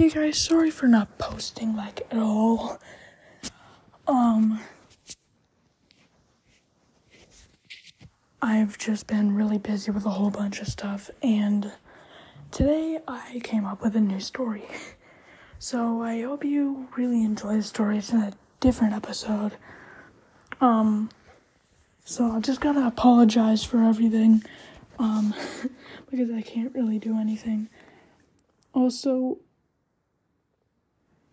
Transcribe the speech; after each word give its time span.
Hey 0.00 0.08
guys, 0.08 0.38
sorry 0.38 0.70
for 0.70 0.88
not 0.88 1.18
posting 1.18 1.76
like 1.76 2.06
at 2.10 2.16
all. 2.16 2.80
Um 4.08 4.58
I've 8.40 8.78
just 8.78 9.06
been 9.06 9.34
really 9.34 9.58
busy 9.58 9.90
with 9.90 10.06
a 10.06 10.10
whole 10.12 10.30
bunch 10.30 10.62
of 10.62 10.68
stuff 10.68 11.10
and 11.22 11.70
today 12.50 13.00
I 13.06 13.42
came 13.44 13.66
up 13.66 13.82
with 13.82 13.94
a 13.94 14.00
new 14.00 14.20
story. 14.20 14.64
So 15.58 16.00
I 16.00 16.22
hope 16.22 16.46
you 16.46 16.88
really 16.96 17.22
enjoy 17.22 17.56
the 17.56 17.62
story. 17.62 17.98
It's 17.98 18.10
in 18.10 18.20
a 18.20 18.32
different 18.58 18.94
episode. 18.94 19.52
Um 20.62 21.10
so 22.06 22.32
I 22.32 22.40
just 22.40 22.62
gotta 22.62 22.86
apologize 22.86 23.64
for 23.64 23.84
everything. 23.84 24.44
Um 24.98 25.34
because 26.10 26.30
I 26.30 26.40
can't 26.40 26.74
really 26.74 26.98
do 26.98 27.18
anything. 27.18 27.68
Also, 28.72 29.40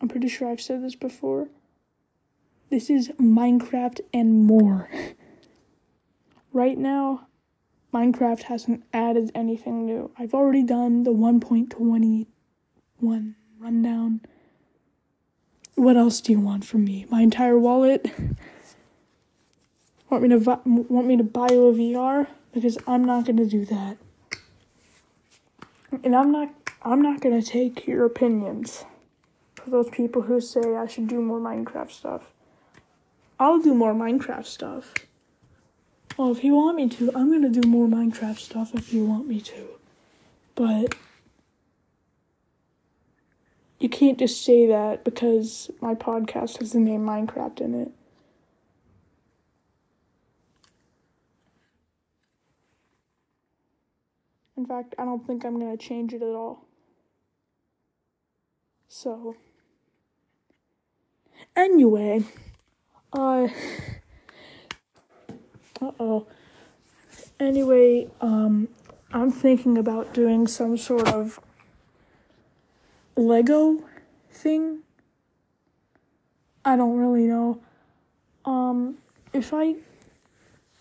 I'm 0.00 0.08
pretty 0.08 0.28
sure 0.28 0.48
I've 0.48 0.60
said 0.60 0.82
this 0.82 0.94
before. 0.94 1.48
This 2.70 2.90
is 2.90 3.08
Minecraft 3.20 4.00
and 4.12 4.44
more. 4.44 4.90
right 6.52 6.76
now, 6.76 7.28
Minecraft 7.94 8.42
hasn't 8.42 8.84
added 8.92 9.30
anything 9.34 9.86
new. 9.86 10.10
I've 10.18 10.34
already 10.34 10.62
done 10.62 11.04
the 11.04 11.12
1.21 11.12 12.26
rundown. 13.58 14.20
What 15.76 15.96
else 15.96 16.20
do 16.20 16.32
you 16.32 16.40
want 16.40 16.64
from 16.64 16.84
me? 16.84 17.06
My 17.10 17.22
entire 17.22 17.58
wallet? 17.58 18.10
Want 20.10 20.22
me 20.22 20.28
to 20.30 20.38
vi- 20.38 20.60
want 20.64 21.06
me 21.06 21.16
to 21.16 21.24
buy 21.24 21.48
you 21.50 21.66
a 21.66 21.72
VR? 21.72 22.28
Because 22.52 22.78
I'm 22.86 23.04
not 23.04 23.26
gonna 23.26 23.44
do 23.44 23.64
that. 23.66 23.96
And 26.04 26.14
I'm 26.14 26.30
not 26.30 26.54
I'm 26.82 27.02
not 27.02 27.20
gonna 27.20 27.42
take 27.42 27.86
your 27.86 28.04
opinions 28.04 28.84
for 29.66 29.70
those 29.70 29.90
people 29.90 30.22
who 30.22 30.40
say 30.40 30.76
I 30.76 30.86
should 30.86 31.08
do 31.08 31.20
more 31.20 31.40
Minecraft 31.40 31.90
stuff. 31.90 32.30
I'll 33.40 33.58
do 33.58 33.74
more 33.74 33.94
Minecraft 33.94 34.46
stuff. 34.46 34.94
Well, 36.16 36.30
if 36.30 36.44
you 36.44 36.54
want 36.54 36.76
me 36.76 36.88
to, 36.88 37.10
I'm 37.16 37.32
gonna 37.32 37.48
do 37.48 37.68
more 37.68 37.88
Minecraft 37.88 38.38
stuff 38.38 38.76
if 38.76 38.92
you 38.92 39.04
want 39.04 39.26
me 39.26 39.40
to. 39.40 39.66
But 40.54 40.94
you 43.80 43.88
can't 43.88 44.20
just 44.20 44.44
say 44.44 44.68
that 44.68 45.02
because 45.02 45.68
my 45.80 45.96
podcast 45.96 46.58
has 46.60 46.70
the 46.70 46.78
name 46.78 47.00
Minecraft 47.00 47.60
in 47.60 47.74
it. 47.74 47.90
In 54.56 54.64
fact, 54.64 54.94
I 54.96 55.04
don't 55.04 55.26
think 55.26 55.44
I'm 55.44 55.58
gonna 55.58 55.76
change 55.76 56.14
it 56.14 56.22
at 56.22 56.28
all. 56.28 56.62
So, 58.88 59.34
anyway, 61.56 62.24
uh, 63.12 63.48
uh 65.80 65.90
oh. 65.98 66.26
Anyway, 67.40 68.08
um, 68.20 68.68
I'm 69.12 69.30
thinking 69.30 69.76
about 69.78 70.14
doing 70.14 70.46
some 70.46 70.76
sort 70.76 71.08
of 71.08 71.40
Lego 73.16 73.82
thing. 74.30 74.80
I 76.64 76.76
don't 76.76 76.96
really 76.96 77.26
know. 77.26 77.60
Um, 78.44 78.98
if 79.32 79.52
I 79.52 79.76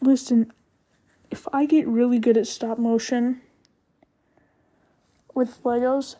listen, 0.00 0.52
if 1.30 1.46
I 1.52 1.66
get 1.66 1.86
really 1.86 2.18
good 2.18 2.36
at 2.36 2.46
stop 2.46 2.78
motion 2.78 3.40
with 5.34 5.62
Legos, 5.62 6.16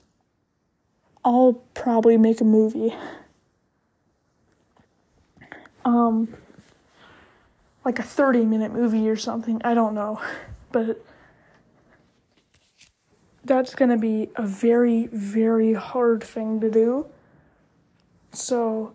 I'll 1.24 1.54
probably 1.74 2.16
make 2.16 2.40
a 2.40 2.44
movie. 2.44 2.94
Um, 5.84 6.34
like 7.84 7.98
a 7.98 8.02
30 8.02 8.44
minute 8.44 8.72
movie 8.72 9.08
or 9.08 9.16
something. 9.16 9.60
I 9.64 9.74
don't 9.74 9.94
know. 9.94 10.20
But 10.72 11.04
that's 13.44 13.74
going 13.74 13.90
to 13.90 13.96
be 13.96 14.30
a 14.36 14.46
very, 14.46 15.08
very 15.08 15.72
hard 15.72 16.22
thing 16.22 16.60
to 16.60 16.70
do. 16.70 17.06
So, 18.32 18.94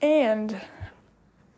and 0.00 0.60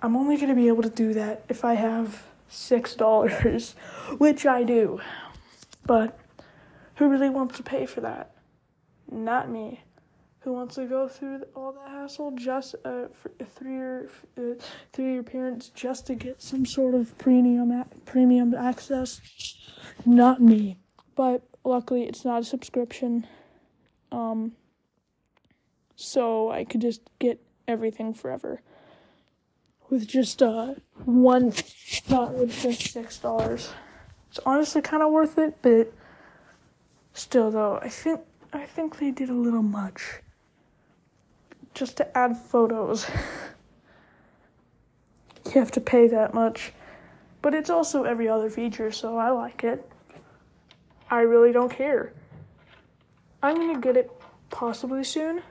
I'm 0.01 0.17
only 0.17 0.37
going 0.37 0.49
to 0.49 0.55
be 0.55 0.69
able 0.69 0.83
to 0.83 0.89
do 0.89 1.13
that 1.13 1.45
if 1.51 1.63
I 1.63 1.75
have 1.75 2.25
$6, 2.51 3.75
which 4.19 4.47
I 4.47 4.63
do. 4.63 5.01
But 5.85 6.19
who 6.95 7.09
really 7.09 7.29
wants 7.29 7.59
to 7.59 7.63
pay 7.63 7.85
for 7.85 8.01
that? 8.01 8.31
Not 9.11 9.51
me. 9.51 9.83
Who 10.47 10.53
wants 10.53 10.77
to 10.77 10.87
go 10.87 11.09
through 11.09 11.43
all 11.57 11.73
the 11.73 11.91
hassle 11.91 12.31
just 12.37 12.77
uh, 12.85 13.07
through 13.57 13.75
your 13.75 14.07
uh, 14.39 14.55
through 14.93 15.15
your 15.15 15.25
parents 15.25 15.71
just 15.71 16.07
to 16.07 16.15
get 16.15 16.41
some 16.41 16.65
sort 16.65 16.95
of 16.95 17.19
premium 17.19 17.73
a- 17.73 17.89
premium 18.05 18.55
access? 18.55 19.21
Not 20.05 20.41
me. 20.41 20.79
But 21.17 21.43
luckily, 21.65 22.05
it's 22.05 22.25
not 22.25 22.43
a 22.43 22.45
subscription. 22.45 23.27
Um. 24.13 24.53
So 25.97 26.53
I 26.53 26.63
could 26.63 26.81
just 26.81 27.01
get 27.19 27.43
everything 27.67 28.15
forever 28.15 28.63
with 29.91 30.07
just 30.07 30.45
uh 30.45 30.75
one, 31.07 31.55
not 32.09 32.35
with 32.35 32.57
just 32.63 32.93
six 32.93 33.19
dollars. 33.19 33.71
It's 34.31 34.39
honestly 34.47 34.81
kind 34.81 35.03
of 35.03 35.11
worth 35.11 35.39
it, 35.39 35.59
but 35.61 35.93
still, 37.15 37.51
though, 37.51 37.81
I 37.83 37.89
think 37.89 38.21
I 38.53 38.65
think 38.65 39.01
they 39.01 39.11
did 39.11 39.29
a 39.29 39.35
little 39.35 39.65
much. 39.65 40.21
Just 41.77 41.99
to 41.99 42.17
add 42.17 42.39
photos. 42.39 43.07
you 45.45 45.53
have 45.53 45.71
to 45.73 45.81
pay 45.81 46.09
that 46.09 46.33
much. 46.33 46.73
But 47.43 47.53
it's 47.53 47.69
also 47.69 48.05
every 48.05 48.31
other 48.31 48.49
feature, 48.49 48.91
so 48.91 49.19
I 49.19 49.29
like 49.29 49.63
it. 49.63 49.87
I 51.11 51.21
really 51.21 51.53
don't 51.53 51.71
care. 51.71 52.15
I'm 53.43 53.57
gonna 53.57 53.79
get 53.79 53.99
it 53.99 54.11
possibly 54.49 55.05
soon. 55.05 55.43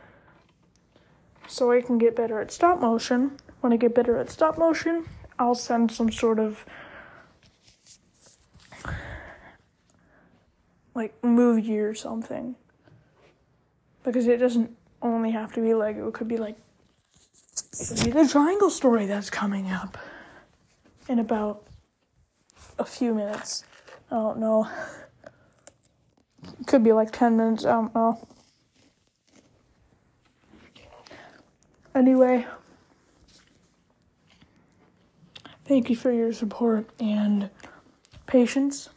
So 1.47 1.71
I 1.71 1.81
can 1.81 1.99
get 1.99 2.15
better 2.15 2.41
at 2.41 2.51
stop 2.51 2.81
motion. 2.81 3.37
When 3.61 3.71
I 3.71 3.77
get 3.77 3.93
better 3.93 4.17
at 4.17 4.31
stop 4.31 4.57
motion, 4.57 5.05
I'll 5.37 5.53
send 5.53 5.91
some 5.91 6.11
sort 6.11 6.39
of 6.39 6.65
like 10.95 11.23
movie 11.23 11.79
or 11.79 11.93
something 11.93 12.55
because 14.03 14.27
it 14.27 14.37
doesn't 14.37 14.75
only 15.13 15.31
have 15.31 15.53
to 15.53 15.61
be 15.61 15.73
Lego. 15.73 16.07
It 16.07 16.13
could 16.13 16.27
be 16.27 16.37
like 16.37 16.57
it 17.79 17.87
could 17.87 18.05
be 18.05 18.11
the 18.11 18.27
Triangle 18.27 18.69
Story 18.69 19.05
that's 19.05 19.29
coming 19.29 19.71
up 19.71 19.97
in 21.07 21.19
about 21.19 21.63
a 22.79 22.85
few 22.85 23.13
minutes. 23.13 23.63
I 24.11 24.15
don't 24.15 24.39
know. 24.39 24.67
It 26.59 26.67
could 26.67 26.83
be 26.83 26.91
like 26.91 27.11
ten 27.11 27.37
minutes. 27.37 27.65
I 27.65 27.71
don't 27.71 27.95
know. 27.95 28.27
Anyway, 31.93 32.45
thank 35.63 35.89
you 35.89 35.95
for 35.95 36.11
your 36.11 36.33
support 36.33 36.89
and 36.99 37.49
patience. 38.27 38.89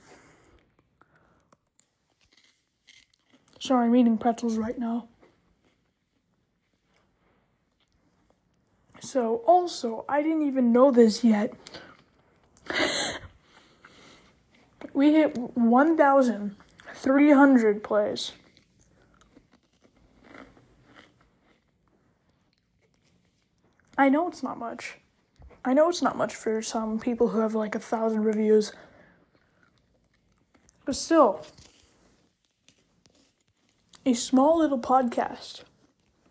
Sorry, 3.61 3.87
I'm 3.87 3.94
eating 3.94 4.19
pretzels 4.19 4.56
right 4.56 4.76
now. 4.78 5.06
So, 9.08 9.40
also, 9.46 10.05
I 10.06 10.20
didn't 10.20 10.43
even 10.43 10.70
know 10.70 10.90
this 10.90 11.25
yet. 11.25 11.55
We 14.93 15.14
hit 15.14 15.34
1,300 15.38 17.82
plays. 17.82 18.32
I 23.96 24.10
know 24.10 24.28
it's 24.28 24.43
not 24.43 24.58
much. 24.58 24.99
I 25.64 25.72
know 25.72 25.88
it's 25.88 26.02
not 26.02 26.19
much 26.19 26.34
for 26.34 26.61
some 26.61 27.00
people 27.00 27.28
who 27.28 27.40
have 27.40 27.54
like 27.54 27.75
a 27.75 27.78
thousand 27.78 28.25
reviews. 28.25 28.72
But 30.84 30.96
still, 30.96 31.46
a 34.04 34.12
small 34.12 34.58
little 34.58 34.78
podcast 34.78 35.62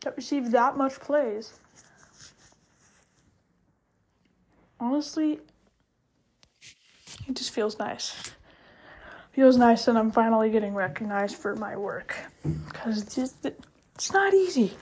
that 0.01 0.15
received 0.15 0.51
that 0.51 0.77
much 0.77 0.99
plays. 0.99 1.55
Honestly, 4.79 5.39
it 7.27 7.35
just 7.35 7.51
feels 7.51 7.79
nice. 7.79 8.31
Feels 9.31 9.57
nice 9.57 9.85
that 9.85 9.95
I'm 9.95 10.11
finally 10.11 10.49
getting 10.49 10.73
recognized 10.73 11.35
for 11.35 11.55
my 11.55 11.75
work 11.75 12.15
because 12.67 13.01
it's 13.01 13.15
just 13.15 13.45
it's 13.95 14.11
not 14.11 14.33
easy. 14.33 14.73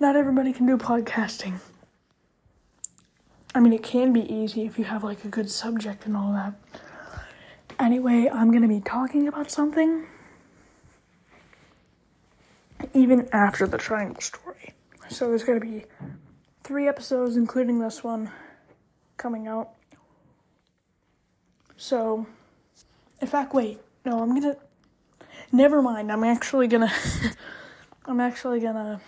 Not 0.00 0.16
everybody 0.16 0.52
can 0.52 0.66
do 0.66 0.76
podcasting. 0.76 1.58
I 3.54 3.60
mean, 3.60 3.72
it 3.72 3.82
can 3.82 4.12
be 4.12 4.32
easy 4.32 4.64
if 4.66 4.78
you 4.78 4.84
have 4.84 5.02
like 5.02 5.24
a 5.24 5.28
good 5.28 5.50
subject 5.50 6.06
and 6.06 6.16
all 6.16 6.32
that. 6.32 6.54
Anyway, 7.80 8.28
I'm 8.32 8.52
gonna 8.52 8.68
be 8.68 8.80
talking 8.80 9.28
about 9.28 9.50
something 9.50 10.06
even 12.94 13.28
after 13.32 13.66
the 13.66 13.78
triangle 13.78 14.20
story. 14.20 14.74
So 15.08 15.28
there's 15.28 15.44
to 15.44 15.60
be 15.60 15.84
three 16.64 16.86
episodes, 16.88 17.36
including 17.36 17.78
this 17.78 18.04
one, 18.04 18.30
coming 19.18 19.48
out. 19.48 19.70
So, 21.76 22.26
in 23.20 23.26
fact, 23.28 23.52
wait, 23.52 23.80
no, 24.04 24.22
I'm 24.22 24.34
gonna. 24.34 24.56
Never 25.52 25.82
mind. 25.82 26.10
I'm 26.10 26.24
actually 26.24 26.68
gonna. 26.68 26.92
I'm 28.06 28.20
actually 28.20 28.60
gonna. 28.60 29.00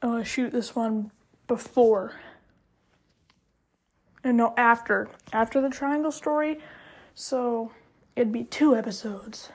Uh, 0.00 0.22
shoot 0.22 0.52
this 0.52 0.74
one 0.74 1.10
before. 1.46 2.14
And 4.24 4.36
no, 4.36 4.54
after. 4.56 5.08
After 5.32 5.60
the 5.60 5.70
triangle 5.70 6.12
story. 6.12 6.58
So, 7.14 7.72
it'd 8.16 8.32
be 8.32 8.44
two 8.44 8.76
episodes. 8.76 9.50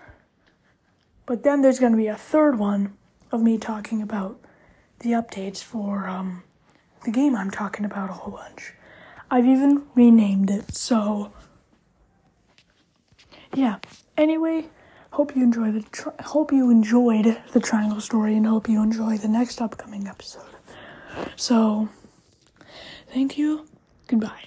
But 1.26 1.44
then 1.44 1.62
there's 1.62 1.80
gonna 1.80 1.98
be 1.98 2.08
a 2.08 2.16
third 2.16 2.60
one 2.60 2.98
of 3.32 3.42
me 3.42 3.58
talking 3.58 4.02
about 4.02 4.40
the 5.00 5.12
updates 5.12 5.62
for 5.62 6.08
um, 6.08 6.44
the 7.04 7.12
game 7.12 7.36
I'm 7.36 7.52
talking 7.52 7.86
about 7.86 8.10
a 8.10 8.14
whole 8.14 8.34
bunch. 8.34 8.74
I've 9.30 9.46
even 9.46 9.84
renamed 9.96 10.50
it, 10.50 10.76
so 10.76 11.32
yeah. 13.54 13.78
Anyway, 14.18 14.70
hope 15.12 15.36
you 15.36 15.44
enjoy 15.44 15.72
the 15.72 15.82
tri- 15.82 16.14
hope 16.22 16.52
you 16.52 16.70
enjoyed 16.70 17.38
the 17.52 17.60
triangle 17.60 18.02
story 18.02 18.36
and 18.36 18.46
hope 18.46 18.70
you 18.70 18.82
enjoy 18.82 19.18
the 19.18 19.28
next 19.28 19.62
upcoming 19.62 20.08
episode. 20.08 20.56
So, 21.36 21.90
thank 23.12 23.38
you. 23.38 23.66
Goodbye. 24.08 24.44